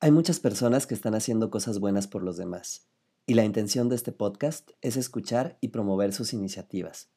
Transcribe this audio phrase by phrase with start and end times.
[0.00, 2.86] Hay muchas personas que están haciendo cosas buenas por los demás,
[3.26, 7.10] y la intención de este podcast es escuchar y promover sus iniciativas.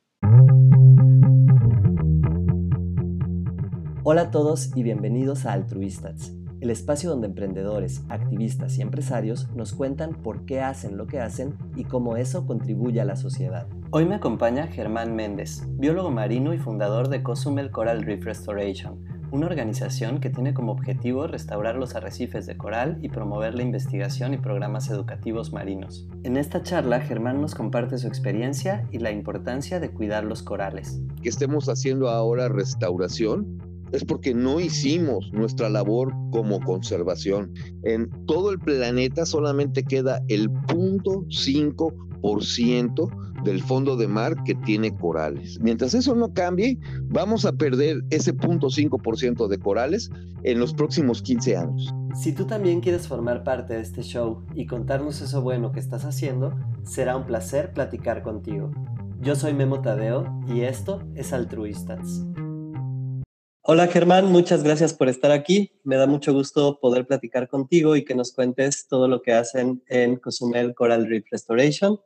[4.01, 9.73] Hola a todos y bienvenidos a Altruistas, el espacio donde emprendedores, activistas y empresarios nos
[9.73, 13.67] cuentan por qué hacen lo que hacen y cómo eso contribuye a la sociedad.
[13.91, 19.47] Hoy me acompaña Germán Méndez, biólogo marino y fundador de Cozumel Coral Reef Restoration, una
[19.47, 24.37] organización que tiene como objetivo restaurar los arrecifes de coral y promover la investigación y
[24.37, 26.07] programas educativos marinos.
[26.23, 31.01] En esta charla, Germán nos comparte su experiencia y la importancia de cuidar los corales.
[31.21, 33.57] Que estemos haciendo ahora restauración
[33.91, 37.53] es porque no hicimos nuestra labor como conservación.
[37.83, 45.59] En todo el planeta solamente queda el 0.5% del fondo de mar que tiene corales.
[45.61, 50.09] Mientras eso no cambie, vamos a perder ese 0.5% de corales
[50.43, 51.93] en los próximos 15 años.
[52.15, 56.05] Si tú también quieres formar parte de este show y contarnos eso bueno que estás
[56.05, 58.71] haciendo, será un placer platicar contigo.
[59.21, 62.25] Yo soy Memo Tadeo y esto es Altruistas.
[63.63, 65.71] Hola Germán, muchas gracias por estar aquí.
[65.83, 69.83] Me da mucho gusto poder platicar contigo y que nos cuentes todo lo que hacen
[69.87, 71.99] en Cozumel Coral Reef Restoration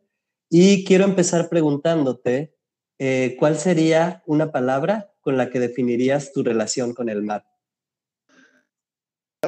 [0.57, 2.55] y quiero empezar preguntándote,
[2.97, 7.45] eh, ¿cuál sería una palabra con la que definirías tu relación con el mar?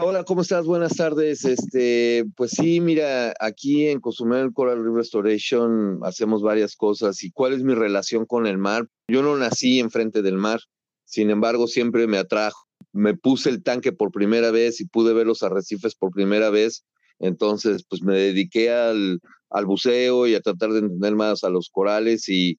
[0.01, 0.65] Hola, ¿cómo estás?
[0.65, 1.45] Buenas tardes.
[1.45, 7.23] Este, pues sí, mira, aquí en Cozumel Coral Reef Restoration hacemos varias cosas.
[7.23, 8.89] ¿Y cuál es mi relación con el mar?
[9.07, 10.59] Yo no nací enfrente del mar,
[11.05, 12.67] sin embargo, siempre me atrajo.
[12.91, 16.83] Me puse el tanque por primera vez y pude ver los arrecifes por primera vez.
[17.19, 21.69] Entonces, pues me dediqué al, al buceo y a tratar de entender más a los
[21.69, 22.57] corales y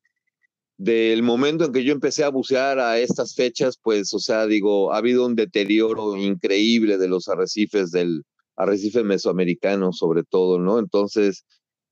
[0.78, 4.92] del momento en que yo empecé a bucear a estas fechas, pues, o sea, digo,
[4.92, 8.22] ha habido un deterioro increíble de los arrecifes del
[8.56, 10.78] arrecife mesoamericano, sobre todo, ¿no?
[10.78, 11.44] Entonces,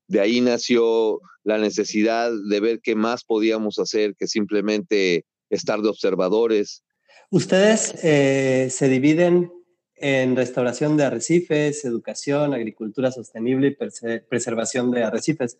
[0.07, 5.89] de ahí nació la necesidad de ver qué más podíamos hacer que simplemente estar de
[5.89, 6.83] observadores.
[7.29, 9.51] Ustedes eh, se dividen
[9.97, 15.57] en restauración de arrecifes, educación, agricultura sostenible y preservación de arrecifes.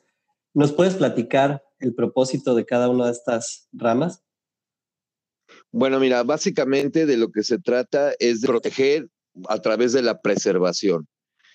[0.54, 4.24] ¿Nos puedes platicar el propósito de cada una de estas ramas?
[5.72, 9.08] Bueno, mira, básicamente de lo que se trata es de proteger
[9.50, 11.08] a través de la preservación.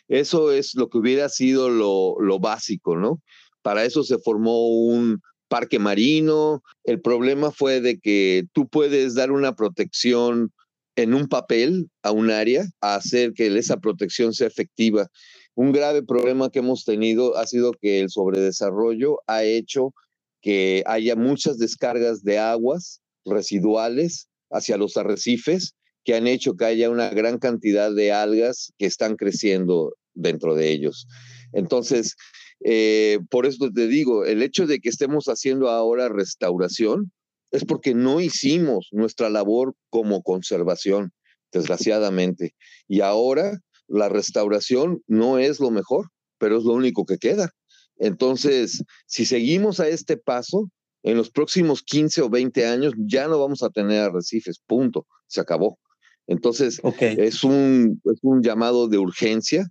[0.09, 3.23] Eso es lo que hubiera sido lo, lo básico, ¿no?
[3.63, 6.63] Para eso se formó un parque marino.
[6.85, 10.53] El problema fue de que tú puedes dar una protección
[10.97, 15.09] en un papel a un área a hacer que esa protección sea efectiva.
[15.55, 19.95] Un grave problema que hemos tenido ha sido que el sobredesarrollo ha hecho
[20.41, 26.91] que haya muchas descargas de aguas residuales hacia los arrecifes que han hecho que haya
[26.91, 31.07] una gran cantidad de algas que están creciendo dentro de ellos.
[31.53, 32.17] Entonces,
[32.65, 37.13] eh, por eso te digo, el hecho de que estemos haciendo ahora restauración
[37.53, 41.13] es porque no hicimos nuestra labor como conservación,
[41.53, 42.55] desgraciadamente.
[42.89, 46.09] Y ahora la restauración no es lo mejor,
[46.39, 47.51] pero es lo único que queda.
[47.99, 50.71] Entonces, si seguimos a este paso,
[51.03, 55.41] en los próximos 15 o 20 años ya no vamos a tener arrecifes, punto, se
[55.41, 55.79] acabó.
[56.27, 59.67] Entonces, es, un, es un llamado de urgencia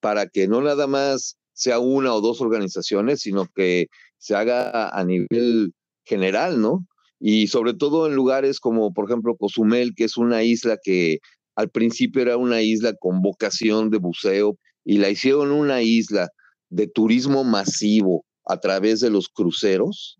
[0.00, 5.04] para que no nada más sea una o dos organizaciones, sino que se haga a
[5.04, 6.86] nivel general, ¿no?
[7.18, 11.18] Y sobre todo en lugares como, por ejemplo, Cozumel, que es una isla que
[11.54, 16.28] al principio era una isla con vocación de buceo y la hicieron una isla
[16.68, 20.18] de turismo masivo a través de los cruceros.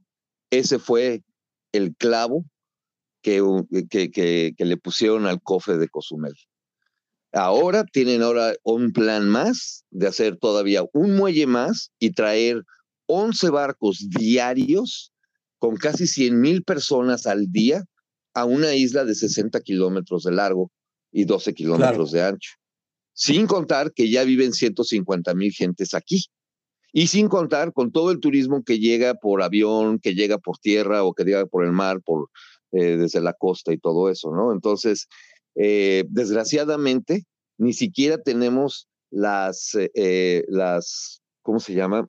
[0.50, 1.22] Ese fue
[1.72, 2.44] el clavo
[3.22, 3.42] que,
[3.90, 6.34] que, que, le pusieron al cofre de Cozumel.
[7.32, 12.62] Ahora tienen ahora un plan más de hacer todavía un muelle más y traer
[13.06, 15.12] 11 barcos diarios
[15.58, 17.84] con casi 100 mil personas al día
[18.34, 20.70] a una isla de 60 kilómetros de largo
[21.10, 22.50] y 12 kilómetros de ancho.
[23.14, 26.26] Sin contar que ya viven 150 mil gentes aquí.
[26.92, 31.02] Y sin contar con todo el turismo que llega por avión, que llega por tierra
[31.02, 32.28] o que llega por el mar, por,
[32.72, 34.52] eh, desde la costa y todo eso, ¿no?
[34.52, 35.06] Entonces,
[35.54, 37.24] eh, desgraciadamente,
[37.58, 42.06] ni siquiera tenemos las, eh, las, ¿cómo se llama?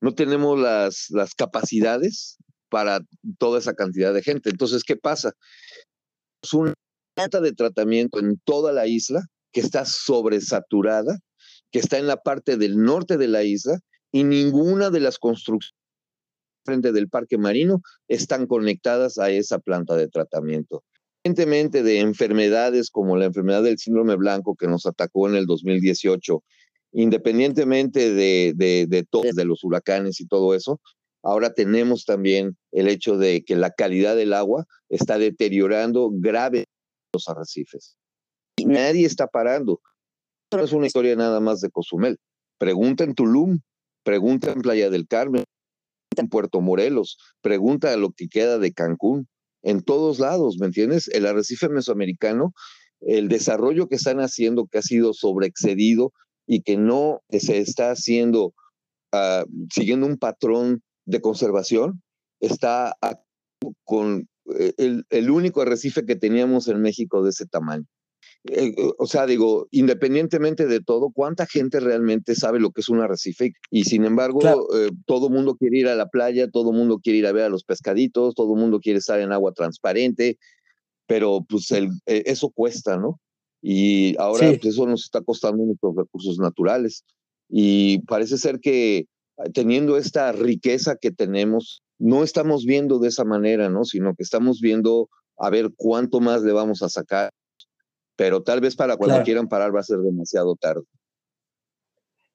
[0.00, 2.38] No tenemos las, las capacidades
[2.70, 3.00] para
[3.38, 4.50] toda esa cantidad de gente.
[4.50, 5.32] Entonces, ¿qué pasa?
[6.42, 6.72] Es una
[7.14, 9.22] planta de tratamiento en toda la isla
[9.52, 11.18] que está sobresaturada,
[11.70, 13.78] que está en la parte del norte de la isla
[14.12, 15.74] y ninguna de las construcciones
[16.64, 20.84] frente del parque marino están conectadas a esa planta de tratamiento.
[21.22, 26.42] Independientemente de enfermedades como la enfermedad del síndrome blanco que nos atacó en el 2018,
[26.92, 30.80] independientemente de, de, de, de los huracanes y todo eso,
[31.22, 36.66] ahora tenemos también el hecho de que la calidad del agua está deteriorando grave
[37.12, 37.96] los arrecifes.
[38.56, 39.80] Y nadie está parando.
[40.52, 42.18] No es una historia nada más de Cozumel.
[42.58, 43.60] Pregunta en Tulum,
[44.04, 45.44] pregunta en Playa del Carmen,
[46.16, 49.28] en Puerto Morelos, pregunta a lo que queda de Cancún,
[49.62, 51.08] en todos lados, ¿me entiendes?
[51.08, 52.52] El arrecife mesoamericano,
[53.00, 56.12] el desarrollo que están haciendo, que ha sido sobreexcedido
[56.46, 58.54] y que no se está haciendo
[59.12, 62.02] uh, siguiendo un patrón de conservación,
[62.40, 62.96] está
[63.84, 64.28] con
[64.58, 67.86] eh, el, el, único arrecife que teníamos en México de ese tamaño.
[68.44, 73.00] Eh, o sea, digo, independientemente de todo, ¿cuánta gente realmente sabe lo que es un
[73.00, 73.52] arrecife?
[73.70, 74.66] Y sin embargo, claro.
[74.74, 77.48] eh, todo mundo quiere ir a la playa, todo mundo quiere ir a ver a
[77.50, 80.38] los pescaditos, todo mundo quiere estar en agua transparente,
[81.06, 83.20] pero pues el, eh, eso cuesta, ¿no?
[83.60, 84.58] Y ahora sí.
[84.58, 87.04] pues, eso nos está costando nuestros recursos naturales.
[87.50, 89.04] Y parece ser que
[89.52, 93.84] teniendo esta riqueza que tenemos, no estamos viendo de esa manera, ¿no?
[93.84, 97.30] Sino que estamos viendo a ver cuánto más le vamos a sacar
[98.20, 99.24] pero tal vez para cuando claro.
[99.24, 100.82] quieran parar va a ser demasiado tarde.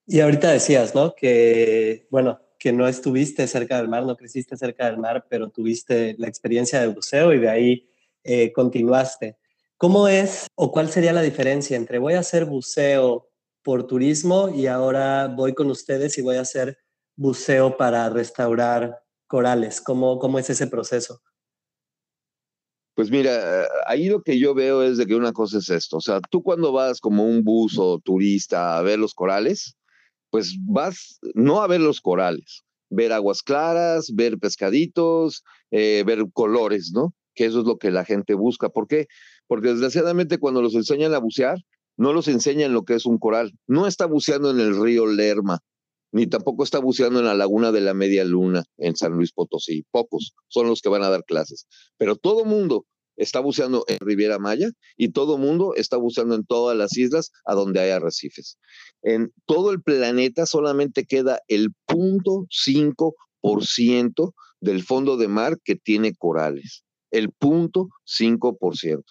[0.04, 1.14] Y ahorita decías, ¿no?
[1.14, 6.16] Que, bueno, que no estuviste cerca del mar, no creciste cerca del mar, pero tuviste
[6.18, 7.88] la experiencia de buceo y de ahí
[8.24, 9.36] eh, continuaste.
[9.76, 13.30] ¿Cómo es o cuál sería la diferencia entre voy a hacer buceo
[13.62, 16.78] por turismo y ahora voy con ustedes y voy a hacer
[17.16, 19.80] buceo para restaurar corales?
[19.80, 21.20] ¿Cómo, cómo es ese proceso?
[22.94, 26.00] Pues mira, ahí lo que yo veo es de que una cosa es esto, o
[26.00, 29.76] sea, tú cuando vas como un buzo turista a ver los corales,
[30.30, 36.92] pues vas no a ver los corales, ver aguas claras, ver pescaditos, eh, ver colores,
[36.94, 37.14] ¿no?
[37.34, 38.70] Que eso es lo que la gente busca.
[38.70, 39.08] ¿Por qué?
[39.46, 41.58] Porque desgraciadamente cuando los enseñan a bucear,
[41.98, 43.52] no los enseñan lo que es un coral.
[43.66, 45.60] No está buceando en el río Lerma,
[46.16, 49.84] ni tampoco está buceando en la laguna de la Media Luna en San Luis Potosí.
[49.90, 51.66] Pocos son los que van a dar clases,
[51.98, 52.86] pero todo mundo
[53.16, 57.52] está buceando en Riviera Maya y todo mundo está buceando en todas las islas a
[57.52, 58.56] donde hay arrecifes.
[59.02, 66.82] En todo el planeta solamente queda el 0.5% del fondo de mar que tiene corales.
[67.10, 69.02] El 0.5%.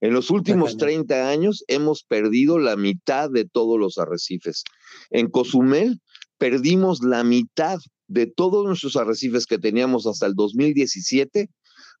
[0.00, 4.64] En los últimos 30 años hemos perdido la mitad de todos los arrecifes.
[5.10, 6.00] En Cozumel
[6.38, 11.48] perdimos la mitad de todos nuestros arrecifes que teníamos hasta el 2017,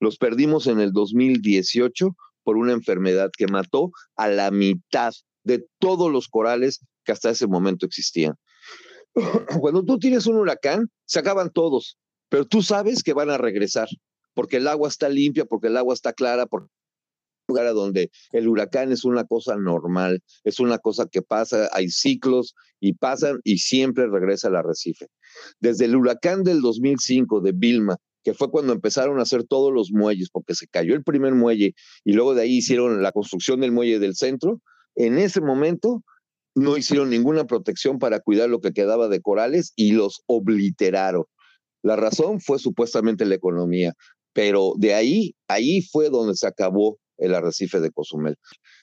[0.00, 5.12] los perdimos en el 2018 por una enfermedad que mató a la mitad
[5.44, 8.34] de todos los corales que hasta ese momento existían.
[9.60, 11.98] Cuando tú tienes un huracán, se acaban todos,
[12.28, 13.88] pero tú sabes que van a regresar,
[14.34, 16.70] porque el agua está limpia, porque el agua está clara, porque
[17.48, 21.88] lugar a donde el huracán es una cosa normal, es una cosa que pasa, hay
[21.88, 25.08] ciclos y pasan y siempre regresa al arrecife.
[25.60, 29.90] Desde el huracán del 2005 de Vilma, que fue cuando empezaron a hacer todos los
[29.92, 31.74] muelles, porque se cayó el primer muelle
[32.04, 34.60] y luego de ahí hicieron la construcción del muelle del centro,
[34.96, 36.02] en ese momento
[36.54, 41.24] no hicieron ninguna protección para cuidar lo que quedaba de corales y los obliteraron.
[41.82, 43.92] La razón fue supuestamente la economía,
[44.32, 48.36] pero de ahí, ahí fue donde se acabó el arrecife de Cozumel.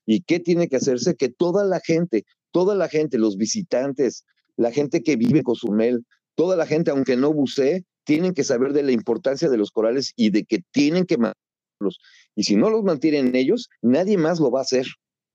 [0.05, 1.15] ¿Y qué tiene que hacerse?
[1.15, 4.25] Que toda la gente, toda la gente, los visitantes,
[4.57, 6.05] la gente que vive en Cozumel,
[6.35, 10.13] toda la gente, aunque no bucee, tienen que saber de la importancia de los corales
[10.15, 11.99] y de que tienen que mantenerlos.
[12.35, 14.85] Y si no los mantienen ellos, nadie más lo va a hacer.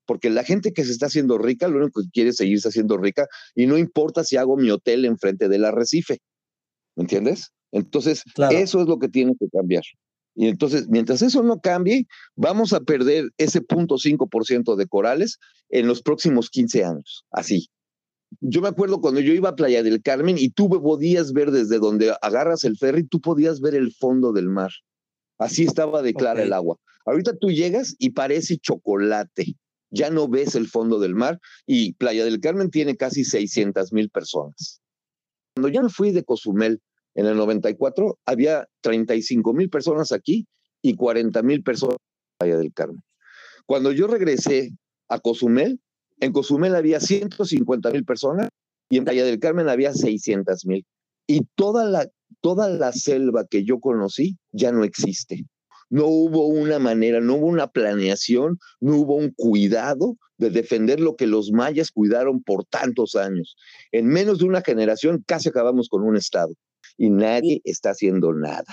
[0.07, 2.97] Porque la gente que se está haciendo rica, lo único que quiere es seguirse haciendo
[2.97, 6.19] rica y no importa si hago mi hotel enfrente del arrecife.
[6.95, 7.51] ¿Me entiendes?
[7.73, 8.57] Entonces, claro.
[8.57, 9.83] eso es lo que tiene que cambiar.
[10.37, 15.39] Y entonces, mientras eso no cambie, vamos a perder ese 0.5% de corales
[15.71, 17.25] en los próximos 15 años.
[17.31, 17.71] Así.
[18.41, 21.79] Yo me acuerdo cuando yo iba a Playa del Carmen y tú podías ver desde
[21.79, 24.71] donde agarras el ferry, tú podías ver el fondo del mar.
[25.39, 26.47] Así estaba de clara okay.
[26.47, 26.77] el agua.
[27.07, 29.57] Ahorita tú llegas y parece chocolate.
[29.91, 34.11] Ya no ves el fondo del mar y Playa del Carmen tiene casi 600 mil
[34.11, 34.83] personas.
[35.55, 36.83] Cuando yo fui de Cozumel
[37.17, 40.47] en el 94 había 35 mil personas aquí
[40.83, 41.97] y 40 mil personas
[42.41, 43.03] en del Carmen.
[43.65, 44.71] Cuando yo regresé
[45.09, 45.81] a Cozumel,
[46.21, 48.51] en Cozumel había 150 mil personas
[48.91, 50.85] y en Playa del Carmen había 600 mil.
[51.27, 52.07] Y toda la,
[52.43, 55.47] toda la selva que yo conocí ya no existe.
[55.89, 61.17] No hubo una manera, no hubo una planeación, no hubo un cuidado de defender lo
[61.17, 63.57] que los mayas cuidaron por tantos años.
[63.91, 66.53] En menos de una generación casi acabamos con un estado
[66.97, 68.65] y nadie está haciendo nada.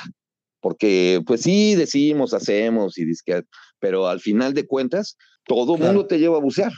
[0.62, 3.44] porque pues sí decimos, hacemos y disque,
[3.80, 6.72] pero al final de cuentas todo el mundo te lleva a bucear,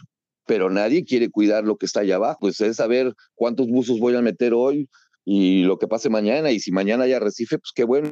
[0.48, 4.16] pero nadie quiere cuidar lo que está allá abajo, pues es saber cuántos buzos voy
[4.16, 4.90] a meter hoy
[5.24, 8.10] y lo que pase mañana y si mañana hay arrecife, pues qué bueno.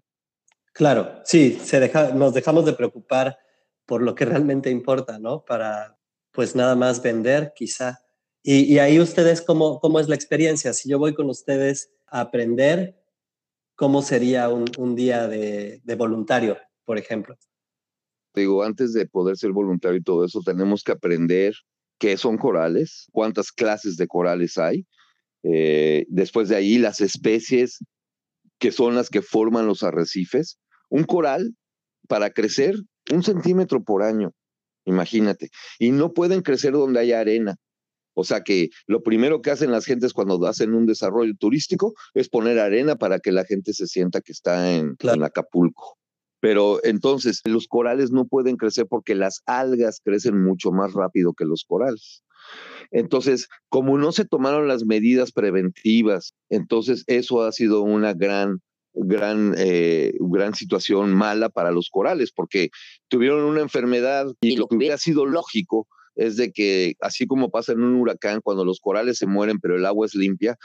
[0.74, 3.38] Claro, sí, se deja, nos dejamos de preocupar
[3.86, 5.46] por lo que realmente importa, ¿no?
[5.46, 5.98] Para
[6.32, 8.00] pues nada más vender quizá.
[8.46, 10.74] Y, ahí ustedes, ¿cómo, ¿cómo es la experiencia?
[10.74, 13.02] Si yo voy con ustedes a aprender,
[13.76, 17.36] ¿cómo sería un, día de, voluntario, por ejemplo?
[18.36, 21.54] Digo, antes de poder ser voluntario y todo eso, tenemos que aprender
[22.00, 24.86] qué son corales, cuántas clases de corales hay.
[25.44, 27.80] Eh, después de ahí, las especies
[28.60, 30.58] que son las que forman los arrecifes.
[30.90, 31.56] Un coral,
[32.08, 32.76] para crecer,
[33.12, 34.32] un centímetro por año,
[34.86, 35.50] imagínate.
[35.80, 37.58] Y no pueden crecer donde haya arena.
[38.14, 42.30] O sea que lo primero que hacen las gentes cuando hacen un desarrollo turístico es
[42.30, 45.98] poner arena para que la gente se sienta que está en, Acapulco.
[46.40, 51.46] Pero entonces los corales no pueden crecer porque las algas crecen mucho más rápido que
[51.46, 52.24] los corales.
[52.92, 58.60] Entonces, como no se tomaron las medidas preventivas, entonces eso ha sido una gran
[58.94, 62.70] gran, eh, gran situación mala para los corales, porque
[63.08, 67.74] tuvieron una enfermedad y lo que hubiera sido lógico es de que, así como pasa
[67.74, 70.58] en un huracán, cuando los corales se mueren, pero el agua es limpia,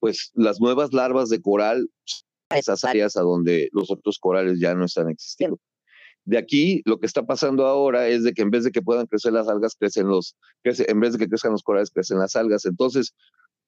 [0.00, 1.88] pues las nuevas larvas de coral,
[2.50, 5.58] esas áreas a donde los otros corales ya no están existiendo.
[6.26, 9.06] De aquí, lo que está pasando ahora es de que en vez de que puedan
[9.06, 12.64] crecer las algas, crecen los, en vez de que crezcan los corales, crecen las algas.
[12.64, 13.14] Entonces,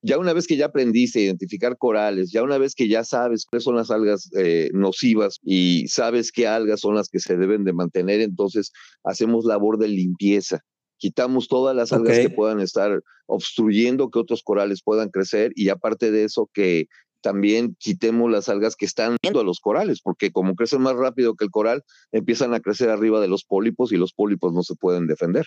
[0.02, 3.44] ya una vez que ya aprendiste a identificar corales, ya una vez que ya sabes
[3.44, 7.64] cuáles son las algas eh, nocivas y sabes qué algas son las que se deben
[7.64, 8.72] de mantener, entonces
[9.04, 10.60] hacemos labor de limpieza
[10.98, 16.10] quitamos todas las algas que puedan estar obstruyendo que otros corales puedan crecer y aparte
[16.10, 16.86] de eso que
[17.20, 21.34] también quitemos las algas que están viendo a los corales, porque como crecen más rápido
[21.34, 24.76] que el coral, empiezan a crecer arriba de los pólipos y los pólipos no se
[24.76, 25.46] pueden defender.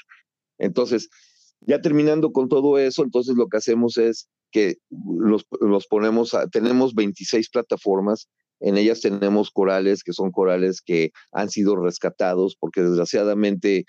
[0.57, 1.09] Entonces,
[1.61, 6.47] ya terminando con todo eso, entonces lo que hacemos es que los, los ponemos, a,
[6.47, 8.27] tenemos 26 plataformas,
[8.59, 13.85] en ellas tenemos corales que son corales que han sido rescatados porque desgraciadamente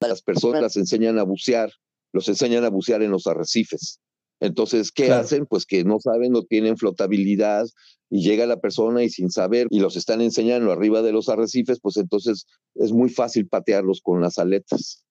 [0.00, 1.70] las personas las enseñan a bucear,
[2.12, 4.00] los enseñan a bucear en los arrecifes.
[4.40, 5.46] Entonces, ¿qué hacen?
[5.46, 7.66] Pues que no saben, no tienen flotabilidad
[8.10, 11.80] y llega la persona y sin saber y los están enseñando arriba de los arrecifes,
[11.80, 15.04] pues entonces es muy fácil patearlos con las aletas.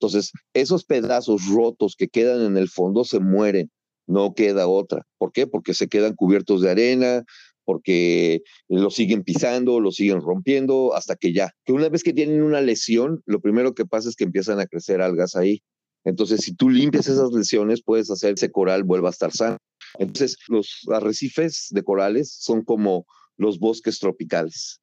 [0.00, 3.70] Entonces, esos pedazos rotos que quedan en el fondo se mueren,
[4.08, 5.06] no queda otra.
[5.16, 5.46] ¿Por qué?
[5.46, 7.24] Porque se quedan cubiertos de arena,
[7.64, 12.42] porque lo siguen pisando, lo siguen rompiendo, hasta que ya, que una vez que tienen
[12.42, 15.62] una lesión, lo primero que pasa es que empiezan a crecer algas ahí.
[16.04, 19.58] Entonces, si tú limpias esas lesiones, puedes hacer ese coral vuelva a estar sano.
[19.98, 24.80] Entonces, los arrecifes de corales son como los bosques tropicales.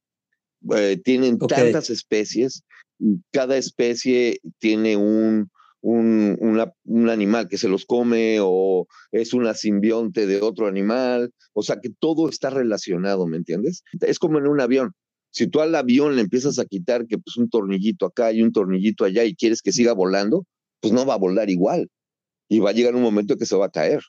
[0.76, 2.64] Eh, tienen tantas especies,
[3.32, 5.50] cada especie tiene un,
[5.82, 6.38] un,
[6.86, 11.80] un, animal que se los come o es una simbionte de otro animal, o sea
[11.82, 13.84] que todo está relacionado, ¿me entiendes?
[14.02, 14.92] Es como en un avión.
[15.32, 18.52] Si tú al avión le empiezas a quitar que pues un tornillito acá y un
[18.52, 20.46] tornillito allá y quieres que siga volando,
[20.82, 21.90] pues no va a volar igual
[22.50, 24.02] y va a llegar un momento que se va a caer.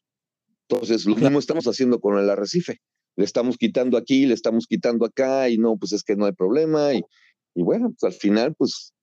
[0.68, 2.78] Entonces, lo mismo estamos haciendo con el arrecife.
[3.16, 6.32] Le estamos quitando aquí, le estamos quitando acá y no, pues es que no hay
[6.32, 7.02] problema y,
[7.54, 8.94] y bueno, pues al final, pues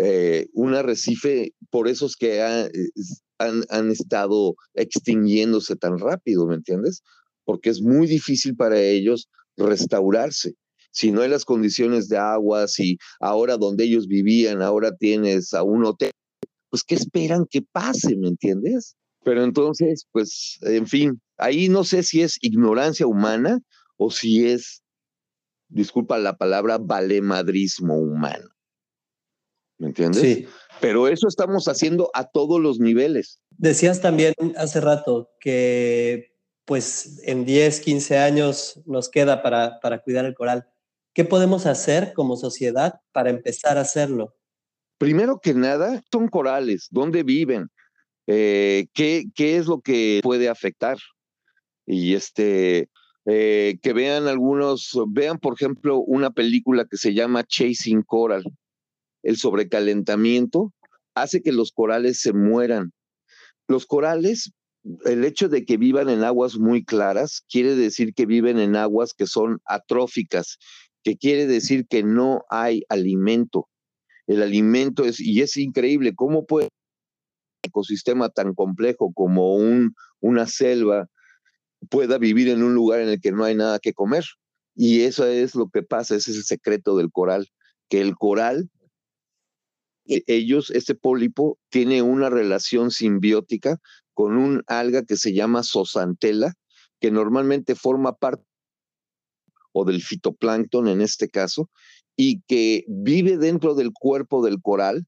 [0.00, 7.02] eh, un arrecife, por esos que han, han estado extinguiéndose tan rápido, ¿me entiendes?
[7.44, 10.54] Porque es muy difícil para ellos restaurarse.
[10.92, 15.64] Si no hay las condiciones de agua, si ahora donde ellos vivían, ahora tienes a
[15.64, 16.12] un hotel,
[16.70, 18.94] pues ¿qué esperan que pase, ¿me entiendes?
[19.24, 23.58] Pero entonces, pues, en fin, ahí no sé si es ignorancia humana
[23.96, 24.82] o si es,
[25.68, 28.48] disculpa la palabra, valemadrismo humano.
[29.78, 30.20] ¿Me entiendes?
[30.20, 30.46] Sí.
[30.80, 33.40] Pero eso estamos haciendo a todos los niveles.
[33.50, 40.26] Decías también hace rato que pues en 10, 15 años nos queda para, para cuidar
[40.26, 40.68] el coral.
[41.14, 44.36] ¿Qué podemos hacer como sociedad para empezar a hacerlo?
[44.98, 47.68] Primero que nada, son corales, ¿dónde viven?
[48.26, 50.98] Eh, ¿qué, ¿Qué es lo que puede afectar?
[51.86, 52.90] Y este,
[53.24, 58.44] eh, que vean algunos, vean por ejemplo una película que se llama Chasing Coral
[59.28, 60.72] el sobrecalentamiento
[61.14, 62.92] hace que los corales se mueran.
[63.66, 64.52] Los corales,
[65.04, 69.12] el hecho de que vivan en aguas muy claras, quiere decir que viven en aguas
[69.12, 70.56] que son atróficas,
[71.02, 73.68] que quiere decir que no hay alimento.
[74.26, 80.46] El alimento es, y es increíble, ¿cómo puede un ecosistema tan complejo como un, una
[80.46, 81.06] selva
[81.90, 84.24] pueda vivir en un lugar en el que no hay nada que comer?
[84.74, 87.46] Y eso es lo que pasa, ese es el secreto del coral,
[87.90, 88.70] que el coral,
[90.08, 93.78] ellos, este pólipo, tiene una relación simbiótica
[94.14, 96.54] con un alga que se llama sosantela,
[97.00, 98.44] que normalmente forma parte
[99.72, 101.70] o del fitoplancton en este caso,
[102.16, 105.06] y que vive dentro del cuerpo del coral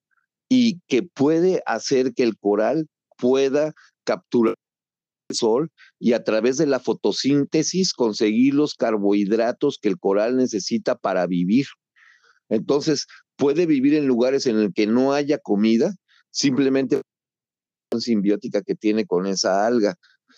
[0.49, 3.73] y que puede hacer que el coral pueda
[4.04, 4.54] capturar
[5.28, 10.97] el sol y a través de la fotosíntesis conseguir los carbohidratos que el coral necesita
[10.97, 11.66] para vivir.
[12.50, 15.95] Entonces, puede vivir en lugares en los que no haya comida,
[16.30, 17.00] simplemente
[17.99, 19.95] simbiótica que tiene con esa alga.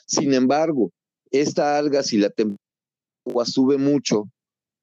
[0.07, 0.93] Sin embargo,
[1.31, 4.25] esta alga, si la temperatura sube mucho,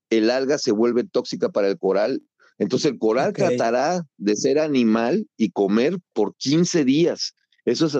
[0.09, 2.21] el alga se vuelve tóxica para el coral.
[2.57, 7.35] Entonces el coral tratará de ser animal y comer por 15 días.
[7.65, 7.97] Eso es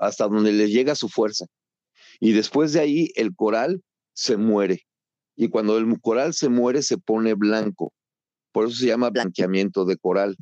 [0.00, 1.46] hasta donde le llega su fuerza.
[2.20, 4.82] Y después de ahí el coral se muere.
[5.36, 7.92] Y cuando el coral se muere se pone blanco.
[8.52, 10.36] Por eso se llama blanqueamiento de coral.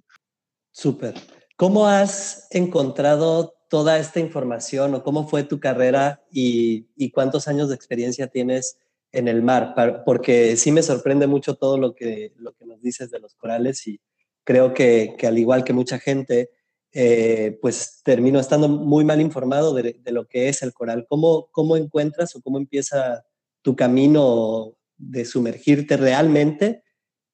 [0.73, 1.15] Súper.
[1.57, 7.77] ¿Cómo has encontrado toda esta información o cómo fue tu carrera y, cuántos años de
[7.77, 8.79] experiencia tienes
[9.13, 9.75] en el mar,
[10.05, 13.87] porque sí me sorprende mucho todo lo que, lo que nos dices de los corales
[13.87, 14.01] y
[14.45, 16.51] creo que, que al igual que mucha gente,
[16.93, 21.07] eh, pues termino estando muy mal informado de, de, lo que es el coral.
[21.09, 23.25] ¿Cómo, ¿Cómo encuentras o cómo empieza
[23.63, 26.83] tu camino de sumergirte realmente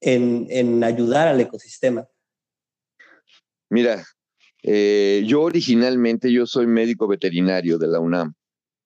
[0.01, 2.09] en, en ayudar al ecosistema?
[3.69, 4.05] Mira,
[4.63, 8.35] eh, yo originalmente, yo soy médico veterinario de la UNAM.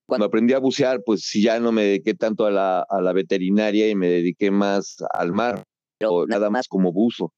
[0.07, 3.13] Cuando aprendí a bucear, pues sí, ya no me dediqué tanto a la, a la
[3.13, 5.65] veterinaria y me dediqué más al mar,
[6.05, 7.33] o nada más como buzo.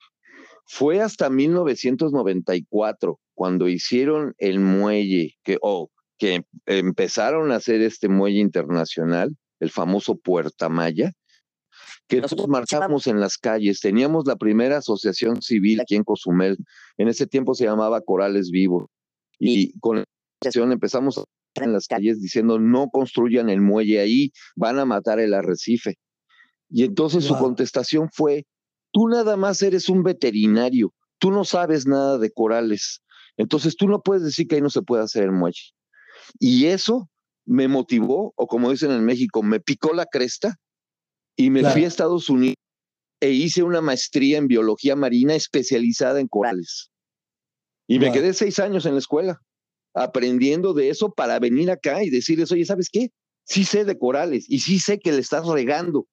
[0.64, 8.40] Fue hasta 1994 cuando hicieron el muelle, que, oh, que empezaron a hacer este muelle
[8.40, 11.12] internacional, el famoso Puerta Maya,
[12.08, 13.80] que nosotros marchamos en las calles.
[13.80, 16.58] Teníamos la primera asociación civil aquí en Cozumel.
[16.98, 18.90] En ese tiempo se llamaba Corales Vivo.
[19.38, 20.04] Y con la
[20.40, 21.24] asociación empezamos a
[21.60, 25.98] en las calles diciendo no construyan el muelle ahí, van a matar el arrecife.
[26.70, 28.46] Y entonces su contestación fue,
[28.92, 33.02] tú nada más eres un veterinario, tú no sabes nada de corales,
[33.36, 35.74] entonces tú no puedes decir que ahí no se puede hacer el muelle.
[36.38, 37.10] Y eso
[37.44, 40.56] me motivó, o como dicen en México, me picó la cresta
[41.36, 42.56] y me fui a Estados Unidos
[43.20, 46.90] e hice una maestría en biología marina especializada en corales.
[47.86, 49.40] Y me quedé seis años en la escuela
[49.94, 53.10] aprendiendo de eso para venir acá y decirles, oye, ¿sabes qué?
[53.44, 56.06] Sí sé de corales y sí sé que le estás regando.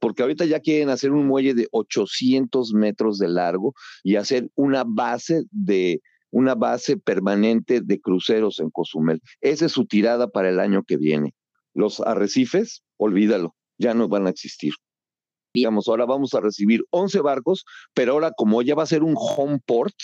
[0.00, 4.84] Porque ahorita ya quieren hacer un muelle de 800 metros de largo y hacer una
[4.86, 6.00] base de
[6.30, 9.20] una base permanente de cruceros en Cozumel.
[9.40, 11.34] Esa es su tirada para el año que viene.
[11.74, 14.72] Los arrecifes, olvídalo, ya no van a existir.
[15.54, 19.14] Digamos, ahora vamos a recibir 11 barcos, pero ahora como ya va a ser un
[19.16, 19.94] home port,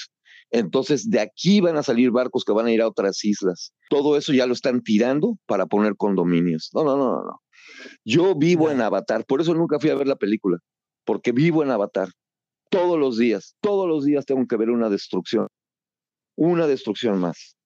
[0.51, 3.75] entonces, de aquí van a salir barcos que van a ir a otras islas.
[3.91, 6.71] Todo eso ya lo están tirando para poner condominios.
[6.73, 7.43] No, no, no, no.
[8.05, 10.59] Yo vivo en Avatar, por eso nunca fui a ver la película,
[11.05, 12.09] porque vivo en Avatar.
[12.71, 15.49] Todos los días, todos los días tengo que ver una destrucción.
[16.37, 17.57] Una destrucción más.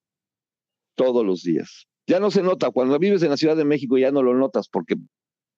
[0.96, 1.86] Todos los días.
[2.06, 2.70] Ya no se nota.
[2.70, 4.96] Cuando vives en la Ciudad de México ya no lo notas porque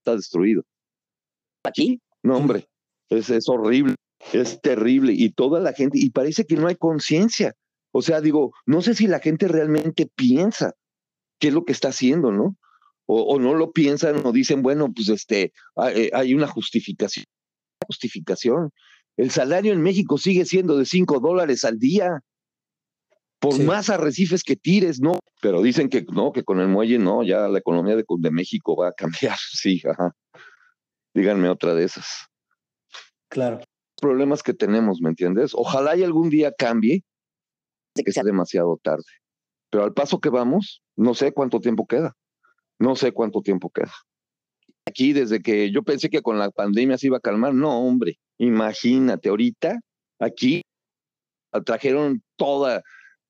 [0.04, 0.62] está destruido.
[1.64, 2.68] Aquí, no, hombre,
[3.08, 3.94] es, es horrible.
[4.32, 7.54] Es terrible y toda la gente, y parece que no hay conciencia.
[7.92, 10.72] O sea, digo, no sé si la gente realmente piensa
[11.38, 12.56] qué es lo que está haciendo, ¿no?
[13.06, 17.26] O, no lo piensan o dicen, bueno, pues este, hay, eh, una justificación.
[17.86, 18.70] Justificación.
[19.18, 22.20] El salario en México sigue siendo de 5 dólares al día.
[23.44, 25.18] Por más arrecifes que tires, ¿no?
[25.40, 28.76] Pero dicen que no, que con el muelle no, ya la economía de, de México
[28.76, 29.36] va a cambiar.
[29.52, 30.14] Sí, ajá.
[31.14, 32.06] Díganme otra de esas.
[33.28, 33.60] Claro
[34.00, 35.52] problemas que tenemos, ¿me entiendes?
[35.54, 37.04] Ojalá y algún día cambie,
[37.94, 39.04] que sea demasiado tarde.
[39.70, 42.12] Pero al paso que vamos, no sé cuánto tiempo queda.
[42.78, 43.92] No sé cuánto tiempo queda.
[44.86, 48.18] Aquí, desde que yo pensé que con la pandemia se iba a calmar, no, hombre,
[48.38, 49.80] imagínate, ahorita
[50.18, 50.60] aquí
[51.64, 52.82] trajeron toda,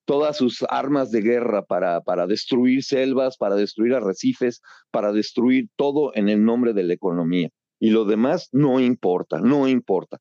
[0.05, 6.13] todas sus armas de guerra para, para destruir selvas, para destruir arrecifes, para destruir todo
[6.15, 7.51] en el nombre de la economía.
[7.81, 10.19] Y lo demás no importa, no importa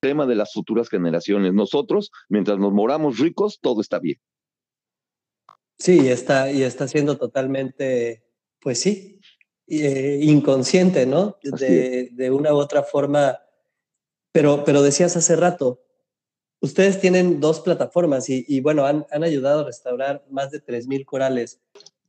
[0.00, 1.52] tema de las futuras generaciones.
[1.52, 4.18] Nosotros, mientras nos moramos ricos, todo está bien.
[5.78, 8.24] Sí, está, y está siendo totalmente,
[8.60, 9.20] pues sí,
[9.66, 11.38] eh, inconsciente, ¿no?
[11.42, 13.38] De, de, una u otra forma.
[14.32, 15.82] Pero, pero decías hace rato,
[16.60, 21.04] ustedes tienen dos plataformas y, y bueno, han, han, ayudado a restaurar más de 3.000
[21.04, 21.60] corales.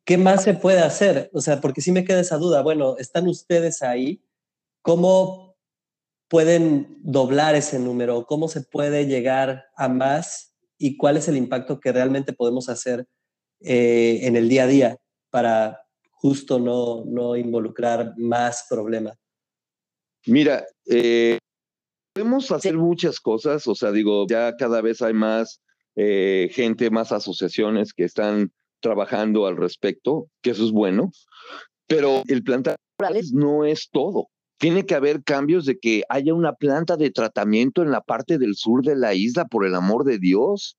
[0.03, 1.29] ¿Qué más se puede hacer?
[1.33, 2.61] O sea, porque sí me queda esa duda.
[2.61, 4.23] Bueno, están ustedes ahí,
[4.81, 5.55] ¿cómo
[6.27, 8.25] pueden doblar ese número?
[8.25, 10.55] ¿Cómo se puede llegar a más?
[10.77, 13.07] ¿Y cuál es el impacto que realmente podemos hacer
[13.59, 14.97] eh, en el día a día
[15.29, 19.17] para justo no, no involucrar más problemas?
[20.25, 21.37] Mira, eh,
[22.13, 25.61] podemos hacer muchas cosas, o sea, digo, ya cada vez hay más
[25.95, 31.11] eh, gente, más asociaciones que están trabajando al respecto, que eso es bueno,
[31.87, 32.75] pero el plantar
[33.33, 34.27] no es todo.
[34.59, 38.55] Tiene que haber cambios de que haya una planta de tratamiento en la parte del
[38.55, 40.77] sur de la isla, por el amor de Dios.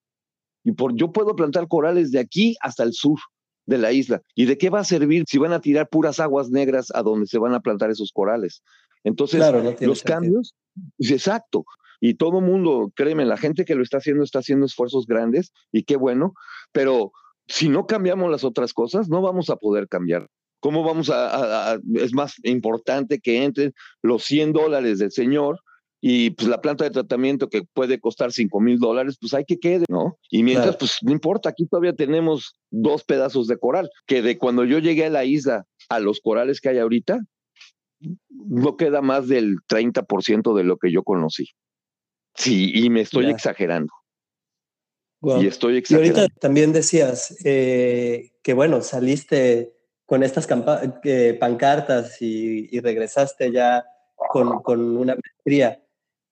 [0.63, 3.19] Y por yo puedo plantar corales de aquí hasta el sur
[3.67, 4.23] de la isla.
[4.35, 7.27] ¿Y de qué va a servir si van a tirar puras aguas negras a donde
[7.27, 8.63] se van a plantar esos corales?
[9.05, 9.43] Entonces,
[9.81, 10.55] los cambios,
[10.99, 11.65] exacto.
[12.01, 15.85] Y todo mundo, créeme, la gente que lo está haciendo está haciendo esfuerzos grandes y
[15.85, 16.35] qué bueno,
[16.73, 17.13] pero
[17.47, 20.29] si no cambiamos las otras cosas, no vamos a poder cambiar.
[20.61, 25.61] ¿Cómo vamos a, es más importante que entren los 100 dólares del señor
[26.05, 29.61] y pues la planta de tratamiento que puede costar 5 mil dólares, pues hay que
[29.61, 30.19] quede, ¿no?
[30.31, 34.65] Y mientras, pues no importa, aquí todavía tenemos dos pedazos de coral, que de cuando
[34.65, 37.21] yo llegué a la isla a los corales que hay ahorita,
[38.31, 41.51] no queda más del 30% de lo que yo conocí.
[42.35, 43.93] Sí, y me estoy exagerando.
[45.23, 46.19] Y estoy exagerando.
[46.19, 49.73] Y ahorita también decías eh, que, bueno, saliste
[50.05, 50.49] con estas
[51.05, 53.85] eh, pancartas y, regresaste ya
[54.17, 55.82] con, con, una maestría.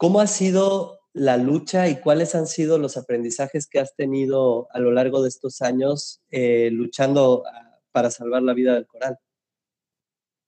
[0.00, 4.78] ¿Cómo ha sido la lucha y cuáles han sido los aprendizajes que has tenido a
[4.78, 9.18] lo largo de estos años eh, luchando ah, para salvar la vida del coral?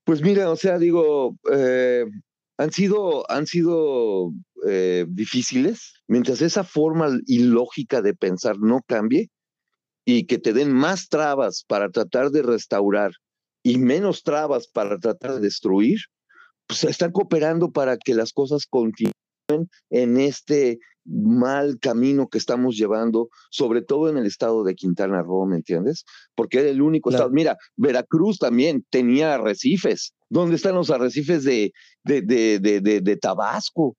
[0.04, 2.06] Pues mira, o sea, digo, eh,
[2.56, 4.32] han sido, han sido
[4.66, 5.96] eh, difíciles.
[6.08, 9.28] Mientras esa forma ilógica de pensar no cambie
[10.06, 13.12] y que te den más trabas para tratar de restaurar
[13.62, 15.98] y menos trabas para tratar de destruir,
[16.66, 19.12] pues están cooperando para que las cosas continúen
[19.90, 25.46] en este mal camino que estamos llevando, sobre todo en el estado de Quintana Roo,
[25.46, 26.04] ¿me entiendes?
[26.34, 27.30] Porque era el único estado.
[27.30, 30.14] Mira, Veracruz también tenía arrecifes.
[30.28, 31.72] ¿Dónde están los arrecifes de,
[32.04, 33.96] de, de, de, de Tabasco?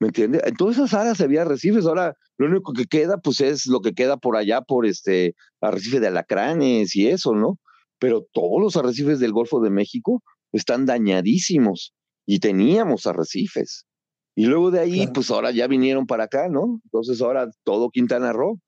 [0.00, 0.42] ¿Me entiendes?
[0.44, 1.86] En todas esas áreas había arrecifes.
[1.86, 6.00] Ahora lo único que queda, pues es lo que queda por allá, por este arrecife
[6.00, 7.58] de alacranes y eso, ¿no?
[7.98, 11.94] Pero todos los arrecifes del Golfo de México están dañadísimos
[12.26, 13.86] y teníamos arrecifes.
[14.34, 16.80] Y luego de ahí, pues ahora ya vinieron para acá, ¿no?
[16.84, 18.60] Entonces ahora todo Quintana Roo.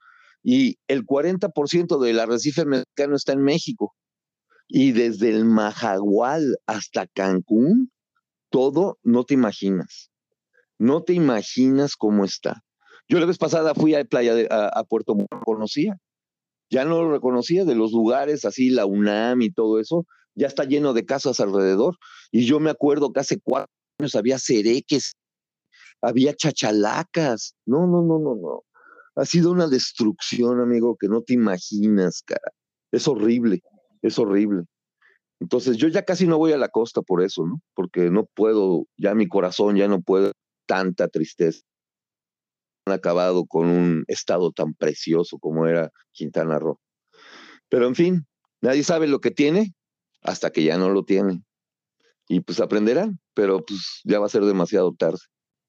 [0.43, 3.95] Y el 40% del arrecife mexicano está en México.
[4.69, 7.91] Y desde el Majagual hasta Cancún,
[8.51, 10.11] todo no te imaginas.
[10.79, 12.63] No te imaginas cómo está.
[13.09, 15.97] Yo la vez pasada fui a playa de, a, Puerto no lo conocía.
[16.71, 20.05] Ya no lo reconocía de los lugares, así la UNAM y todo eso.
[20.35, 21.97] Ya está lleno de casas alrededor.
[22.31, 25.15] Y yo me acuerdo que hace cuatro años había cereques
[26.03, 27.55] había chachalacas.
[27.67, 28.63] No, no, no, no, no.
[29.17, 32.53] Ha sido una destrucción, amigo, que no te imaginas, cara.
[32.93, 33.63] Es horrible,
[34.03, 34.65] es horrible.
[35.41, 37.61] Entonces yo ya casi no voy a la costa por eso, ¿no?
[37.75, 40.33] Porque no puedo, ya mi corazón ya no puede
[40.67, 41.63] tanta tristeza.
[42.87, 46.79] Han acabado con un estado tan precioso como era Quintana Roo.
[47.69, 48.27] Pero en fin,
[48.61, 49.75] nadie sabe lo que tiene
[50.23, 51.43] hasta que ya no lo tiene.
[52.29, 55.19] Y pues aprenderán, pero pues ya va a ser demasiado tarde.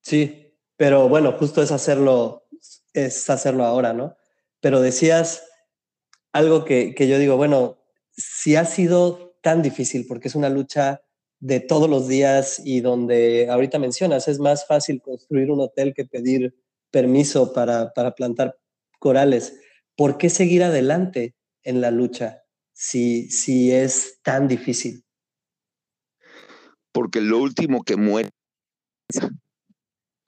[0.08, 2.48] Sí, pero bueno, justo es hacerlo,
[2.94, 4.16] es hacerlo ahora, ¿no?
[4.62, 5.44] Pero decías
[6.32, 11.02] algo que, que yo digo, bueno, si ha sido tan difícil, porque es una lucha
[11.42, 16.06] de todos los días y donde ahorita mencionas, es más fácil construir un hotel que
[16.06, 16.56] pedir
[16.90, 18.58] permiso para, para plantar
[19.00, 19.60] corales.
[19.98, 25.04] ¿Por qué seguir adelante en la lucha si, si es tan difícil?
[26.94, 28.30] Porque lo último que muere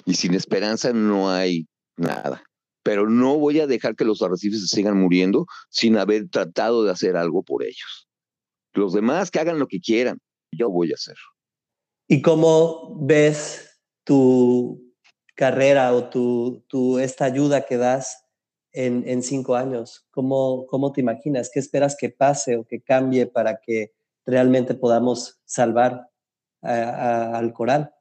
[0.09, 2.43] y sin esperanza no hay nada.
[2.81, 6.91] Pero no voy a dejar que los arrecifes se sigan muriendo sin haber tratado de
[6.91, 8.09] hacer algo por ellos.
[8.73, 10.17] Los demás que hagan lo que quieran,
[10.51, 11.15] yo voy a hacer.
[12.07, 14.95] ¿Y cómo ves tu
[15.35, 18.25] carrera o tu, tu esta ayuda que das
[18.71, 20.07] en, en, cinco años?
[20.09, 21.51] ¿Cómo, ¿Cómo te imaginas?
[21.53, 23.93] ¿Qué esperas que pase o que cambie para que
[24.25, 26.09] realmente podamos salvar
[26.61, 27.93] al coral?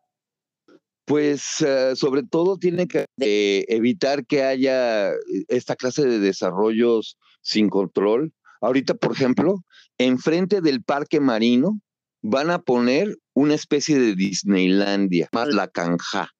[1.08, 5.10] Pues eh, sobre todo tiene que eh, evitar que haya
[5.48, 8.34] esta clase de desarrollos sin control.
[8.60, 9.64] Ahorita, por ejemplo,
[9.96, 11.80] enfrente del parque marino
[12.22, 16.30] van a poner una especie de Disneylandia, más la canja.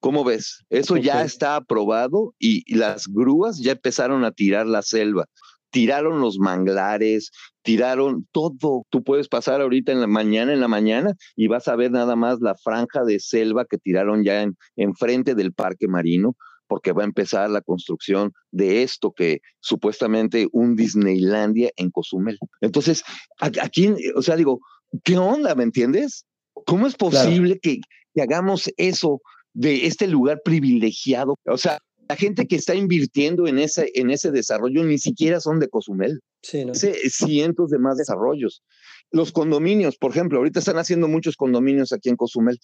[0.00, 0.64] ¿Cómo ves?
[0.70, 5.26] Eso ya está aprobado y, las grúas ya empezaron a tirar la selva.
[5.70, 7.30] Tiraron los manglares,
[7.62, 8.84] tiraron todo.
[8.90, 12.16] Tú puedes pasar ahorita en la mañana, en la mañana, y vas a ver nada
[12.16, 16.34] más la franja de selva que tiraron ya en, enfrente del parque marino,
[16.66, 22.38] porque va a empezar la construcción de esto que supuestamente un Disneylandia en Cozumel.
[22.60, 23.02] Entonces,
[23.40, 24.60] aquí, o sea, digo,
[25.02, 25.54] ¿qué onda?
[25.54, 26.24] ¿Me entiendes?
[26.66, 27.80] ¿Cómo es posible que,
[28.14, 29.20] que hagamos eso
[29.54, 31.36] de este lugar privilegiado?
[31.46, 35.60] O sea, la gente que está invirtiendo en ese, en ese desarrollo ni siquiera son
[35.60, 36.20] de Cozumel.
[36.42, 36.72] Sí, ¿no?
[36.74, 38.62] cientos de más desarrollos.
[39.10, 42.58] Los condominios, por ejemplo, ahorita están haciendo muchos condominios aquí en Cozumel.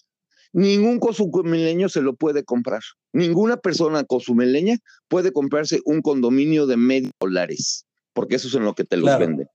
[0.51, 2.81] Ningún cozumeleño se lo puede comprar.
[3.13, 4.77] Ninguna persona cozumeleña
[5.07, 9.05] puede comprarse un condominio de medio dólares, porque eso es en lo que te lo
[9.19, 9.47] venden.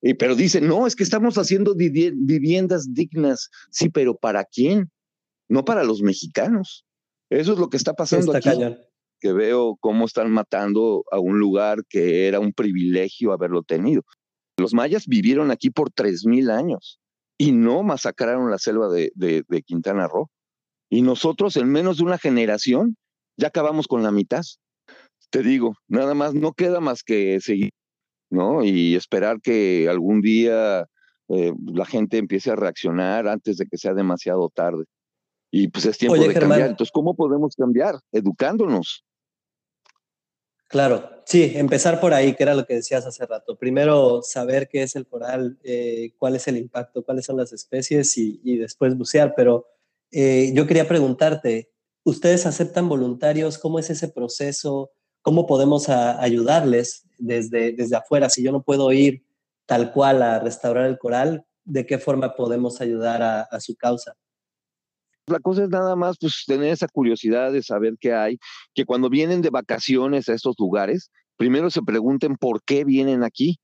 [0.00, 3.50] Y, pero dicen, no, es que estamos haciendo viviendas dignas.
[3.70, 4.90] Sí, pero ¿para quién?
[5.48, 6.84] No para los mexicanos.
[7.30, 8.50] Eso es lo que está pasando aquí
[9.20, 14.02] que veo cómo están matando a un lugar que era un privilegio haberlo tenido.
[14.56, 16.98] Los mayas vivieron aquí por 3.000 años
[17.38, 20.30] y no masacraron la selva de, de, Quintana Roo.
[20.90, 22.96] Y nosotros en menos de una generación
[23.36, 24.42] ya acabamos con la mitad.
[25.30, 27.70] Te digo, nada más no queda más que seguir,
[28.30, 28.64] ¿no?
[28.64, 30.86] Y esperar que algún día
[31.28, 34.84] eh, la gente empiece a reaccionar antes de que sea demasiado tarde.
[35.50, 36.70] Y pues es tiempo de cambiar.
[36.70, 37.96] Entonces, ¿cómo podemos cambiar?
[38.12, 39.04] Educándonos.
[40.68, 43.56] Claro, sí, empezar por ahí, que era lo que decías hace rato.
[43.56, 48.18] Primero, saber qué es el coral, eh, cuál es el impacto, cuáles son las especies
[48.18, 49.32] y, después bucear.
[49.34, 49.66] Pero
[50.10, 51.70] eh, yo quería preguntarte,
[52.04, 53.56] ¿ustedes aceptan voluntarios?
[53.56, 54.90] ¿Cómo es ese proceso?
[55.22, 58.28] ¿Cómo podemos ayudarles desde, desde afuera?
[58.28, 59.24] Si yo no puedo ir
[59.64, 64.16] tal cual a restaurar el coral, ¿de qué forma podemos ayudar a su causa?
[65.28, 68.38] La cosa es nada más pues tener esa curiosidad de saber qué hay,
[68.74, 73.58] que cuando vienen de vacaciones a estos lugares, primero se pregunten por qué vienen aquí,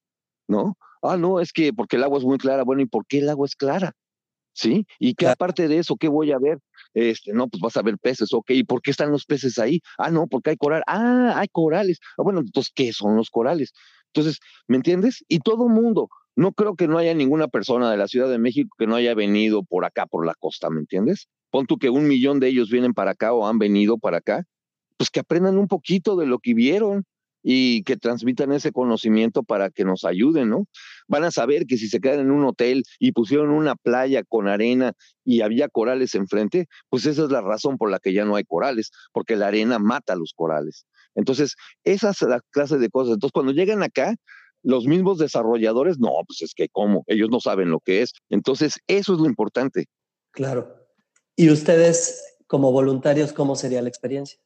[0.48, 0.76] ¿no?
[1.02, 2.64] Ah, no, es que porque el agua es muy clara.
[2.64, 3.92] Bueno, ¿y por qué el agua es clara?
[4.54, 4.86] ¿Sí?
[5.00, 6.60] Y qué aparte de eso, ¿qué voy a ver?
[6.94, 8.50] Este, no, pues vas a ver peces, ok.
[8.50, 9.80] ¿Y por qué están los peces ahí?
[9.98, 10.82] Ah, no, porque hay coral.
[10.86, 11.98] Ah, hay corales.
[12.16, 13.72] Ah, bueno, entonces, ¿qué son los corales?
[14.14, 15.24] Entonces, ¿me entiendes?
[15.28, 18.74] Y todo mundo, no creo que no haya ninguna persona de la Ciudad de México
[18.78, 21.28] que no haya venido por acá, por la costa, ¿me entiendes?
[21.54, 24.44] Pon tú que un millón de ellos vienen para acá o han venido para acá,
[24.96, 27.04] pues que aprendan un poquito de lo que vieron
[27.44, 30.66] y que transmitan ese conocimiento para que nos ayuden, ¿no?
[31.06, 34.48] Van a saber que si se quedan en un hotel y pusieron una playa con
[34.48, 38.34] arena y había corales enfrente, pues esa es la razón por la que ya no
[38.34, 40.86] hay corales, porque la arena mata a los corales.
[41.14, 43.14] Entonces, esa es la clase de cosas.
[43.14, 44.16] Entonces, cuando llegan acá,
[44.64, 48.12] los mismos desarrolladores, no, pues es que cómo, ellos no saben lo que es.
[48.28, 49.86] Entonces, eso es lo importante.
[50.32, 50.83] Claro.
[51.36, 54.38] ¿Y ustedes como voluntarios cómo sería la experiencia?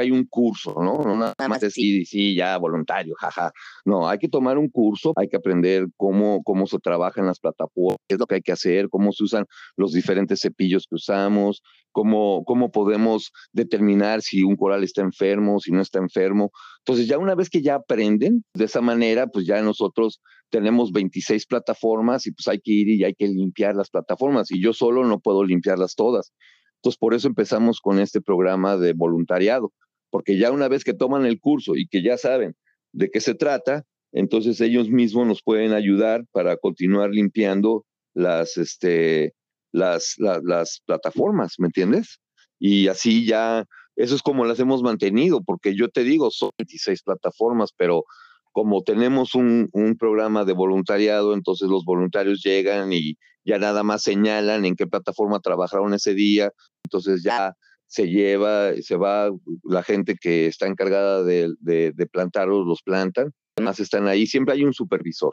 [0.00, 1.02] Hay un curso, ¿no?
[1.02, 3.52] No nada más decir, sí, ya, voluntario, jaja.
[3.84, 7.38] No, hay que tomar un curso, hay que aprender cómo, cómo se trabaja en las
[7.38, 9.44] plataformas, qué es lo que hay que hacer, cómo se usan
[9.76, 15.72] los diferentes cepillos que usamos, cómo, cómo podemos determinar si un coral está enfermo, si
[15.72, 16.50] no está enfermo.
[16.78, 21.46] Entonces, ya una vez que ya aprenden de esa manera, pues ya nosotros tenemos 26
[21.46, 25.04] plataformas y pues hay que ir y hay que limpiar las plataformas y yo solo
[25.04, 26.32] no puedo limpiarlas todas.
[26.76, 29.72] Entonces, por eso empezamos con este programa de voluntariado,
[30.10, 32.54] porque ya una vez que toman el curso y que ya saben
[32.92, 39.34] de qué se trata, entonces ellos mismos nos pueden ayudar para continuar limpiando las, este,
[39.72, 42.18] las, las plataformas, ¿me entiendes?
[42.58, 43.64] Y así ya,
[43.96, 48.04] eso es como las hemos mantenido, porque yo te digo, son 26 plataformas, pero
[48.52, 54.02] como tenemos un, un, programa de voluntariado, entonces los voluntarios llegan y ya nada más
[54.02, 56.50] señalan en qué plataforma trabajaron ese día,
[56.84, 57.54] entonces ya
[57.90, 59.30] se lleva, se va
[59.64, 64.54] la gente que está encargada de, de, de plantarlos, los plantan, además están ahí, siempre
[64.54, 65.32] hay un supervisor,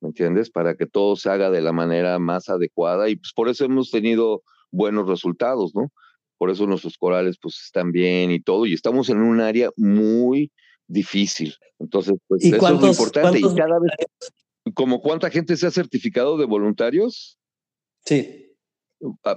[0.00, 0.50] ¿me entiendes?
[0.50, 3.90] Para que todo se haga de la manera más adecuada y pues por eso hemos
[3.90, 5.92] tenido buenos resultados, ¿no?
[6.38, 10.50] Por eso nuestros corales pues están bien y todo, y estamos en un área muy
[10.86, 11.54] difícil.
[11.78, 13.40] Entonces, pues eso es lo importante.
[13.40, 13.92] Y cada vez,
[14.72, 17.38] como cuánta gente se ha certificado de voluntarios?
[18.06, 18.43] Sí.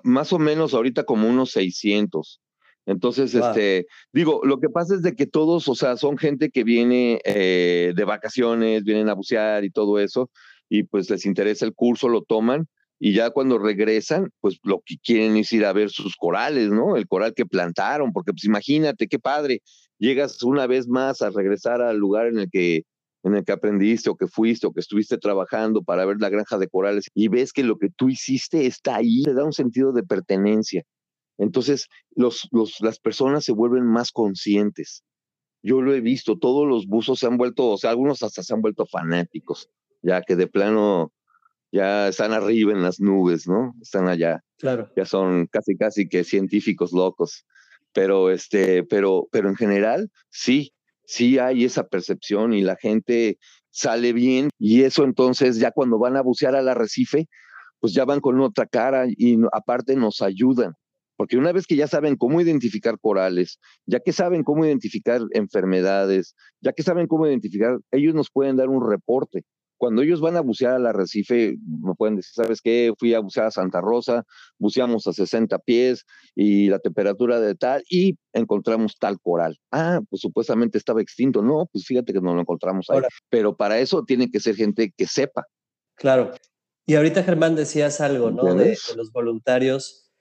[0.03, 2.41] Más o menos ahorita como unos 600.
[2.86, 6.63] Entonces, este, digo, lo que pasa es de que todos, o sea, son gente que
[6.63, 10.32] viene eh, de vacaciones, vienen a bucear y todo eso,
[10.69, 14.95] y pues les interesa el curso, lo toman, y ya cuando regresan, pues lo que
[15.03, 16.95] quieren es ir a ver sus corales, ¿no?
[16.95, 19.62] El coral que plantaron, porque pues imagínate, qué padre,
[19.99, 22.84] llegas una vez más a regresar al lugar en el que
[23.28, 26.58] en el que aprendiste o que fuiste o que estuviste trabajando para ver la granja
[26.58, 29.92] de corales y ves que lo que tú hiciste está ahí, te da un sentido
[29.92, 30.84] de pertenencia.
[31.38, 35.04] Entonces, los, los, las personas se vuelven más conscientes
[35.62, 38.54] Yo lo he visto, todos los buzos se han vuelto, o sea, algunos hasta se
[38.54, 39.70] han vuelto fanáticos,
[40.02, 41.12] ya que de plano
[41.72, 43.74] ya están arriba en las nubes, ¿no?
[43.82, 44.44] Están allá.
[44.58, 44.90] Claro.
[44.96, 47.46] Ya son casi, casi que científicos locos.
[47.94, 50.72] Pero, este, pero, pero en general, sí,
[51.08, 53.39] sí hay esa percepción y la gente
[53.72, 57.28] sale bien y eso entonces ya cuando van a bucear al arrecife,
[57.80, 60.74] pues ya van con otra cara y aparte nos ayudan.
[61.15, 66.36] Porque una vez que ya saben cómo identificar corales, ya que saben cómo identificar enfermedades,
[66.62, 69.43] ya que saben cómo identificar, ellos nos pueden dar un reporte
[69.78, 72.94] cuando ellos van a bucear al arrecife, me pueden decir, ¿sabes qué?
[72.98, 74.24] Fui a bucear a Santa Rosa,
[74.58, 79.58] buceamos a 60 pies y la temperatura de tal, y encontramos tal coral.
[79.72, 81.42] Ah, pues supuestamente estaba extinto.
[81.42, 83.02] No, pues fíjate que no lo encontramos ahí.
[83.30, 85.46] Pero para eso tiene que ser gente que sepa.
[85.96, 86.32] Claro.
[86.86, 88.56] Y ahorita, Germán, decías algo, ¿no?
[88.56, 90.12] De, los voluntarios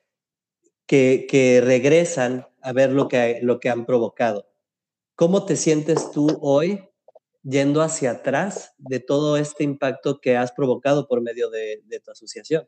[0.87, 4.49] que, que regresan a ver lo que, lo que han provocado.
[5.15, 6.81] ¿Cómo te sientes tú hoy
[7.49, 12.67] yendo hacia atrás de todo este impacto que has provocado por medio de, tu asociación?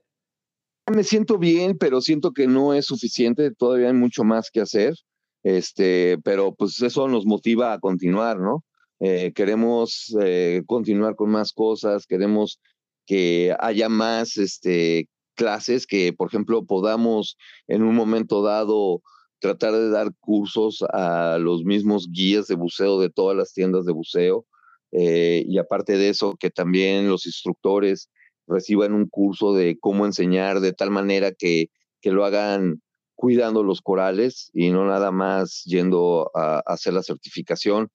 [0.90, 4.94] Me siento bien, pero siento que no es suficiente, todavía hay mucho más que hacer,
[5.42, 8.64] este, pero pues eso nos motiva a continuar, ¿no?
[9.00, 12.60] Eh, queremos eh, continuar con más cosas, queremos
[13.04, 17.36] que haya más este, clases, que por ejemplo podamos
[17.66, 19.02] en un momento dado
[19.40, 23.92] tratar de dar cursos a los mismos guías de buceo de todas las tiendas de
[23.92, 24.46] buceo,
[24.92, 28.08] eh, y aparte de eso, que también los instructores
[28.46, 31.66] reciban un curso de cómo enseñar de tal manera que,
[32.00, 32.80] que lo hagan
[33.14, 37.90] cuidando los corales y no nada más yendo a, hacer la certificación.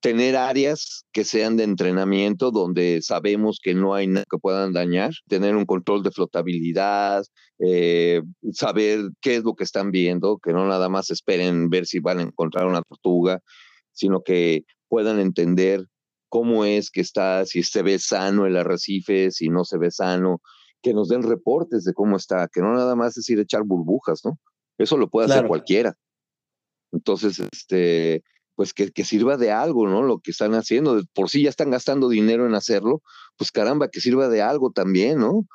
[0.00, 5.12] Tener áreas que sean de entrenamiento donde sabemos que no hay nada que puedan dañar,
[5.28, 7.22] tener un control de flotabilidad,
[7.60, 12.00] eh, saber qué es lo que están viendo, que no nada más esperen ver si
[12.00, 13.40] van a encontrar una tortuga,
[13.92, 15.86] sino que puedan entender
[16.32, 20.40] cómo es que está, si se ve sano el arrecife, si no se ve sano,
[20.80, 23.64] que nos den reportes de cómo está, que no nada más es ir a echar
[23.64, 24.38] burbujas, ¿no?
[24.78, 25.92] Eso lo puede hacer cualquiera.
[26.90, 30.02] Entonces, este, pues que, que, sirva de algo, ¿no?
[30.02, 33.02] Lo que están haciendo, por si ya están gastando dinero en hacerlo,
[33.36, 35.46] pues caramba, que sirva de algo también, ¿no?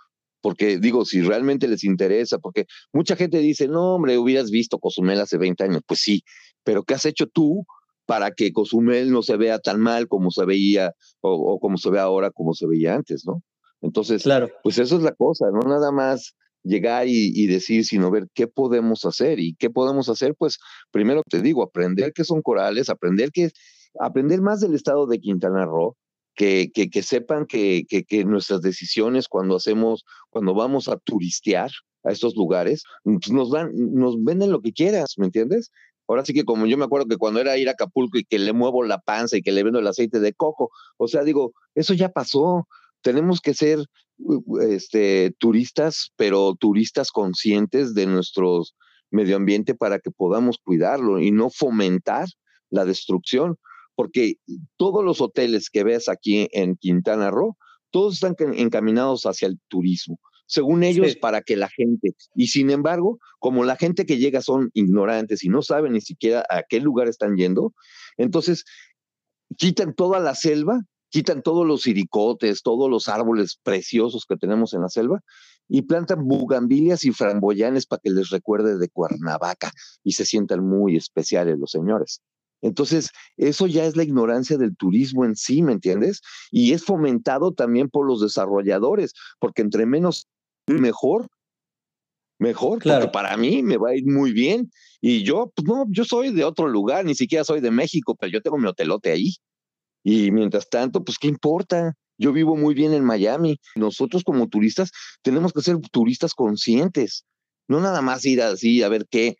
[0.41, 5.21] Porque digo, si realmente les interesa, porque mucha gente dice, no, hombre, hubieras visto Cozumel
[5.21, 6.21] hace 20 años, pues sí,
[6.63, 7.65] pero ¿qué has hecho tú
[8.07, 11.99] para que Cozumel no se vea tan mal como se veía o, como se ve
[11.99, 13.43] ahora, como se veía antes, ¿no?
[13.81, 14.49] Entonces, claro.
[14.63, 19.05] pues eso es la cosa, no nada más llegar y, decir, sino ver qué podemos
[19.05, 19.39] hacer.
[19.39, 20.35] ¿Y qué podemos hacer?
[20.35, 20.57] Pues
[20.91, 23.51] primero te digo, aprender qué son corales, aprender que,
[23.99, 25.95] aprender más del estado de Quintana Roo,
[26.35, 31.71] que, que, que sepan que, que, nuestras decisiones cuando hacemos, cuando vamos a turistear
[32.03, 35.71] a estos lugares, pues nos dan, nos venden lo que quieras, ¿me entiendes?
[36.07, 38.39] Ahora sí que como yo me acuerdo que cuando era ir a Acapulco y que
[38.39, 41.53] le muevo la panza y que le vendo el aceite de coco, o sea, digo,
[41.75, 42.67] eso ya pasó.
[43.01, 43.79] Tenemos que ser
[44.61, 48.63] este, turistas, pero turistas conscientes de nuestro
[49.11, 52.27] medio ambiente para que podamos cuidarlo y no fomentar
[52.69, 53.57] la destrucción,
[53.95, 54.35] porque
[54.77, 57.57] todos los hoteles que ves aquí en Quintana Roo,
[57.91, 63.19] todos están encaminados hacia el turismo según ellos, para que la gente, y sin embargo,
[63.39, 67.07] como la gente que llega son ignorantes y no saben ni siquiera a qué lugar
[67.07, 67.73] están yendo,
[68.17, 68.63] entonces
[69.57, 74.81] quitan toda la selva, quitan todos los iricotes, todos los árboles preciosos que tenemos en
[74.81, 75.21] la selva
[75.67, 79.71] y plantan bugambilias y framboyanes para que les recuerde de Cuernavaca
[80.03, 82.21] y se sientan muy especiales los señores.
[82.61, 86.21] Entonces, eso ya es la ignorancia del turismo en sí, ¿me entiendes?
[86.49, 90.27] Y es fomentado también por los desarrolladores, porque entre menos
[90.67, 91.27] mejor,
[92.39, 93.05] mejor, claro.
[93.05, 94.71] porque para mí me va a ir muy bien.
[95.01, 98.31] Y yo, pues no, yo soy de otro lugar, ni siquiera soy de México, pero
[98.31, 99.35] yo tengo mi hotelote ahí.
[100.03, 101.93] Y mientras tanto, pues, ¿qué importa?
[102.17, 103.59] Yo vivo muy bien en Miami.
[103.75, 107.25] Nosotros como turistas tenemos que ser turistas conscientes,
[107.67, 109.35] no nada más ir así a ver qué.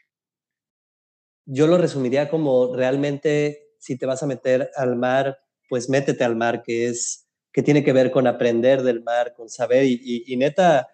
[1.46, 6.36] Yo lo resumiría como realmente, si te vas a meter al mar, pues métete al
[6.36, 10.38] mar, que es que tiene que ver con aprender del mar, con saber y, y
[10.38, 10.88] neta,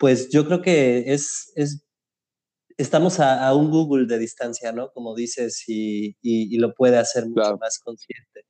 [0.00, 1.84] pues yo creo que es, es
[2.78, 4.90] estamos a, un Google de distancia, ¿no?
[4.92, 8.46] Como dices, y, y, lo puede hacer mucho más consciente.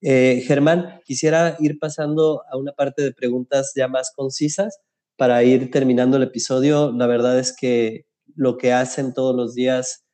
[0.00, 4.78] Eh, Germán, quisiera ir pasando a una parte de preguntas ya más concisas
[5.16, 6.92] para ir terminando el episodio.
[6.92, 10.04] La verdad es que lo que hacen todos los días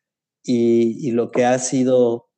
[0.43, 2.31] y, y lo que ha sido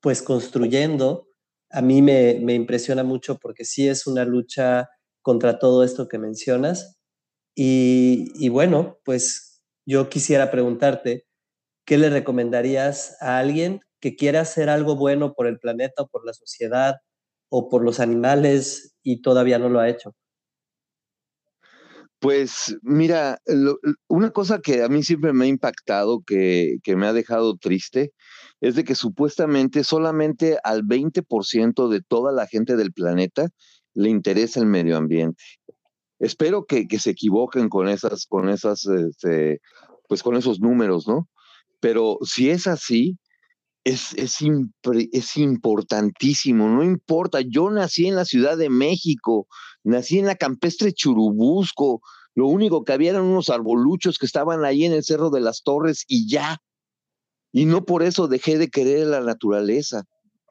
[0.00, 1.28] pues construyendo,
[1.70, 4.88] a mí me, me impresiona mucho porque sí es una lucha
[5.20, 6.95] contra todo esto que mencionas
[7.58, 11.26] y, bueno, pues yo quisiera preguntarte,
[11.86, 16.26] ¿qué le recomendarías a alguien que quiere hacer algo bueno por el planeta o por
[16.26, 16.96] la sociedad
[17.48, 20.14] o por los animales y todavía no lo ha hecho?
[22.18, 23.38] Pues mira,
[24.08, 28.12] una cosa que a mí siempre me ha impactado, que, que, me ha dejado triste,
[28.60, 33.48] es de que supuestamente solamente al 20% de toda la gente del planeta
[33.94, 35.42] le interesa el medio ambiente.
[36.18, 39.60] Espero que, que se equivoquen con esas, con esas, este,
[40.08, 41.28] pues con esos números, ¿no?
[41.80, 43.18] Pero si es así,
[43.84, 44.38] es, es,
[45.12, 49.46] es, importantísimo, no importa, yo nací en la Ciudad de México,
[49.84, 52.00] nací en la campestre Churubusco,
[52.34, 55.62] lo único que había eran unos arboluchos que estaban ahí en el Cerro de las
[55.62, 56.58] Torres y ya.
[57.52, 60.02] Y no por eso dejé de querer la naturaleza.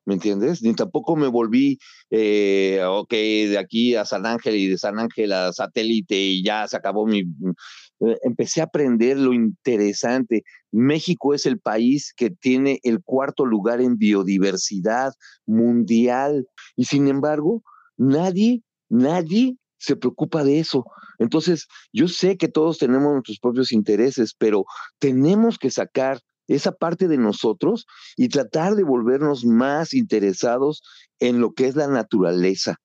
[0.05, 0.61] ¿Me entiendes?
[0.61, 1.79] Ni tampoco me volví,
[2.11, 6.67] eh, ok, de aquí a San Ángel y de San Ángel a satélite y ya
[6.67, 7.21] se acabó mi...
[7.21, 10.43] Eh, empecé a aprender lo interesante.
[10.71, 15.13] México es el país que tiene el cuarto lugar en biodiversidad
[15.45, 17.63] mundial y sin embargo,
[17.97, 20.85] nadie, nadie se preocupa de eso.
[21.19, 24.65] Entonces, yo sé que todos tenemos nuestros propios intereses, pero
[24.99, 27.85] tenemos que sacar esa parte de nosotros
[28.15, 30.81] y tratar de volvernos más interesados
[31.19, 32.77] en lo que es la naturaleza.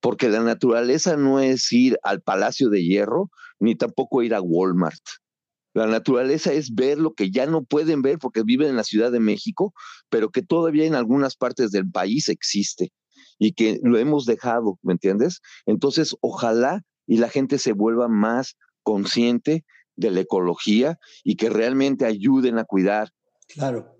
[0.00, 5.02] Porque la naturaleza no es ir al Palacio de Hierro, ni tampoco ir a Walmart.
[5.74, 9.12] La naturaleza es ver lo que ya no pueden ver porque viven en la Ciudad
[9.12, 9.72] de México,
[10.08, 12.92] pero que todavía en algunas partes del país existe
[13.38, 15.40] y que lo hemos dejado, ¿me entiendes?
[15.66, 19.64] Entonces, ojalá y la gente se vuelva más consciente
[19.98, 23.10] de la ecología y que realmente ayuden a cuidar.
[23.48, 23.96] Claro.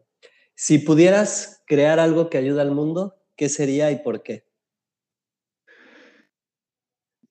[0.55, 4.45] Si pudieras crear algo que ayude al mundo, ¿qué sería y por qué?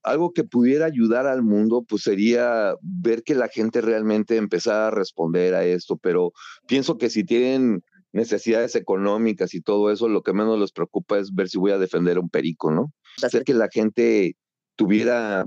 [0.03, 4.91] Algo que pudiera ayudar al mundo, pues sería ver que la gente realmente empezara a
[4.91, 6.31] responder a esto, pero
[6.67, 11.33] pienso que si tienen necesidades económicas y todo eso, lo que menos les preocupa es
[11.33, 12.93] ver si voy a defender a un perico, ¿no?
[13.21, 14.37] Hacer que la gente
[14.75, 15.45] tuviera,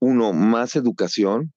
[0.00, 1.53] uno, más educación,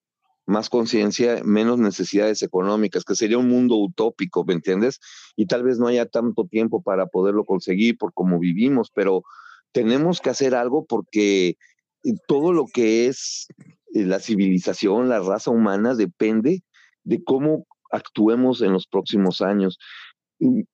[0.47, 4.99] más conciencia, menos necesidades económicas, que sería un mundo utópico, ¿me entiendes?
[5.35, 9.23] Y tal vez no haya tanto tiempo para poderlo conseguir por cómo vivimos, pero
[9.73, 13.47] tenemos que hacer algo porque eh, todo lo que es
[13.93, 16.63] eh, la civilización, la raza humana, depende
[17.03, 19.77] de cómo actuemos en los próximos años.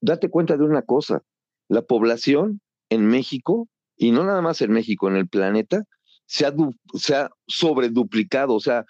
[0.02, 1.24] Date cuenta de una cosa,
[1.68, 3.68] la población en México,
[3.98, 5.84] y no nada más en México, en el planeta,
[6.26, 6.54] se ha,
[6.94, 8.86] se ha sobreduplicado, o sea,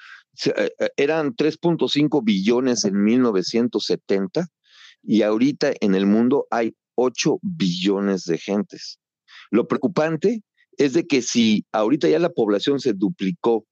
[0.98, 4.48] eran 3.5 billones en 1970
[5.04, 9.00] y ahorita en el mundo hay 8 billones de gentes.
[9.52, 10.42] Lo preocupante
[10.78, 13.66] es de que si ahorita ya la población se duplicó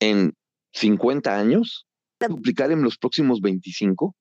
[0.00, 0.34] en
[0.72, 1.86] 50 años,
[2.20, 4.14] va a duplicar en los próximos 25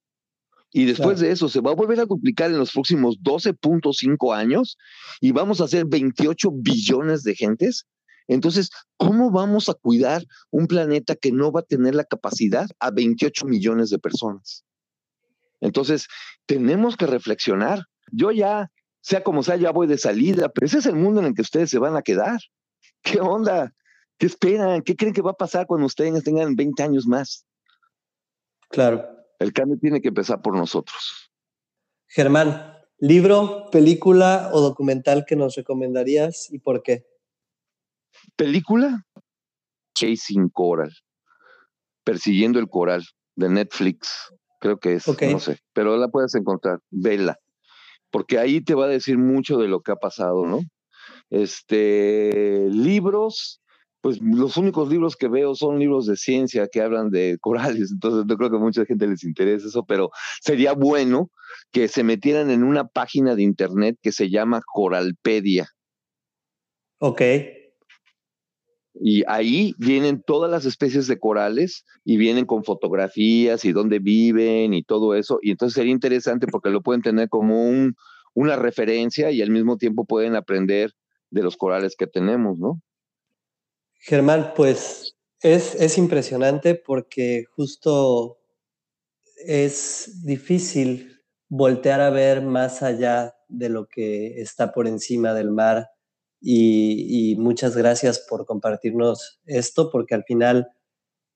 [0.72, 4.78] y después de eso se va a volver a duplicar en los próximos 12.5 años
[5.20, 7.88] y vamos a ser 28 billones de gentes
[8.30, 12.92] entonces, ¿cómo vamos a cuidar un planeta que no va a tener la capacidad a
[12.92, 14.64] 28 millones de personas?
[15.62, 16.08] Entonces,
[16.46, 17.86] tenemos que reflexionar.
[18.12, 18.72] Yo ya,
[19.02, 21.42] sea como sea, ya voy de salida, pero ese es el mundo en el que
[21.42, 22.40] ustedes se van a quedar.
[23.02, 23.74] ¿Qué onda?
[24.20, 24.84] ¿Qué esperan?
[24.84, 27.48] ¿Qué creen que va a pasar cuando ustedes tengan 20 años más?
[28.70, 29.08] Claro.
[29.40, 31.32] El cambio tiene que empezar por nosotros.
[32.06, 37.10] Germán, libro, película o documental que nos recomendarías y por qué?
[38.36, 39.06] Película
[39.96, 40.94] Chasing Coral,
[42.04, 43.06] Persiguiendo el Coral,
[43.36, 44.10] de Netflix,
[44.60, 47.40] creo que es, no sé, pero la puedes encontrar, vela,
[48.12, 50.60] porque ahí te va a decir mucho de lo que ha pasado, ¿no?
[51.30, 53.62] Este, libros,
[54.02, 58.26] pues los únicos libros que veo son libros de ciencia que hablan de corales, entonces
[58.26, 60.12] no creo que a mucha gente les interese eso, pero
[60.42, 61.30] sería bueno
[61.72, 65.70] que se metieran en una página de internet que se llama Coralpedia.
[67.00, 67.22] Ok.
[69.02, 74.74] Y ahí vienen todas las especies de corales y vienen con fotografías y dónde viven
[74.74, 75.40] y todo eso.
[75.42, 77.96] Y entonces sería interesante porque lo pueden tener como un,
[78.34, 80.92] una referencia y al mismo tiempo pueden aprender
[81.32, 82.82] de los corales que tenemos, ¿no?
[84.02, 88.40] Germán, pues es, es impresionante porque justo
[89.46, 95.90] es difícil voltear a ver más allá de lo que está por encima del mar
[96.42, 100.70] y, muchas gracias por compartirnos esto, porque al final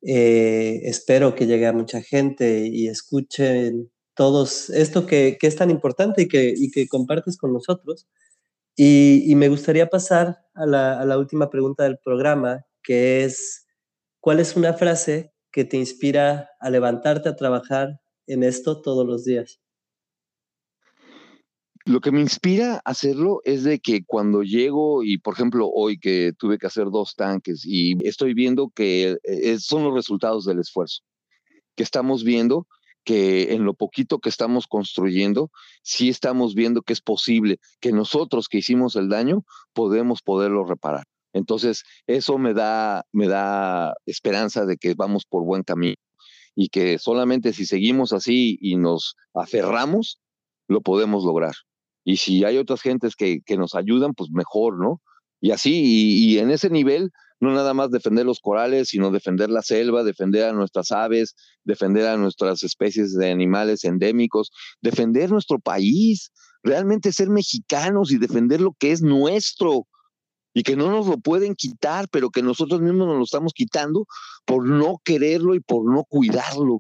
[0.02, 6.24] eh, espero que llegue a mucha gente y escuchen todos esto que, es tan importante
[6.24, 8.08] y que, que compartes con nosotros.
[8.76, 13.68] Y, me gustaría pasar a la, a la última pregunta del programa, que es,
[14.20, 19.26] ¿cuál es una frase que te inspira a levantarte a trabajar en esto todos los
[19.26, 19.63] días?
[21.86, 26.00] Lo que me inspira a hacerlo es de que cuando llego y, por ejemplo, hoy
[26.00, 30.60] que tuve que hacer dos tanques y estoy viendo que eh, son los resultados del
[30.60, 31.02] esfuerzo,
[31.76, 32.68] que estamos viendo
[33.04, 38.48] que en lo poquito que estamos construyendo, sí estamos viendo que es posible que nosotros
[38.48, 41.06] que hicimos el daño podemos poderlo reparar.
[41.34, 45.98] Entonces, eso me da, me da esperanza de que vamos por buen camino
[46.56, 50.20] y que solamente si seguimos así y nos aferramos,
[50.68, 51.56] lo podemos lograr.
[52.04, 55.02] Y si hay otras gentes que, que nos ayudan, pues mejor, ¿no?
[55.44, 59.62] Y así, y, en ese nivel, no nada más defender los corales, sino defender la
[59.62, 61.36] selva, defender a nuestras aves,
[61.66, 64.52] defender a nuestras especies de animales endémicos,
[64.82, 66.32] defender nuestro país,
[66.64, 69.86] realmente ser mexicanos y defender lo que es nuestro
[70.54, 74.06] y que no nos lo pueden quitar, pero que nosotros mismos nos lo estamos quitando
[74.46, 76.80] por no quererlo y por no cuidarlo.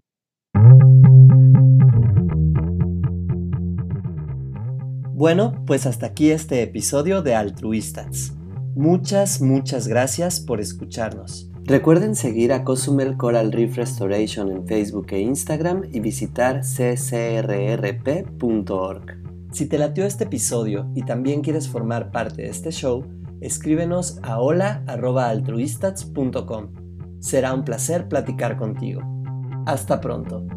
[5.16, 8.34] Bueno, pues hasta aquí este episodio de Altruistas.
[8.76, 11.52] Muchas, muchas gracias por escucharnos.
[11.66, 17.92] Recuerden seguir a Cozumel Coral Reef Restoration en Facebook e Instagram y visitar ccrrp.org.
[19.52, 23.06] Si te latió este episodio y también quieres formar parte de este show,
[23.40, 26.72] escríbenos a hola.altruistats.com.
[27.20, 29.04] Será un placer platicar contigo.
[29.68, 30.48] Hasta pronto.